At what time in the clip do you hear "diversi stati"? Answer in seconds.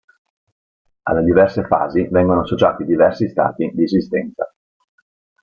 2.85-3.69